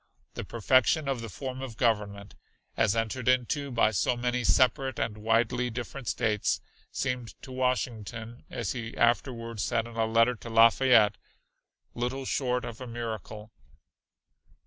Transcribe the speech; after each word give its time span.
The 0.33 0.43
perfection 0.43 1.07
of 1.07 1.21
the 1.21 1.29
form 1.29 1.61
of 1.61 1.77
government, 1.77 2.33
as 2.75 2.95
entered 2.95 3.27
into 3.27 3.69
by 3.69 3.91
so 3.91 4.17
many 4.17 4.43
separate 4.43 4.97
and 4.97 5.15
widely 5.15 5.69
different 5.69 6.07
States, 6.07 6.59
seemed 6.91 7.39
to 7.43 7.51
Washington, 7.51 8.43
as 8.49 8.71
he 8.71 8.97
afterward 8.97 9.59
said 9.59 9.85
in 9.85 9.95
a 9.97 10.07
letter 10.07 10.33
to 10.33 10.49
Lafayette, 10.49 11.17
"little 11.93 12.25
short 12.25 12.65
of 12.65 12.81
a 12.81 12.87
miracle." 12.87 13.51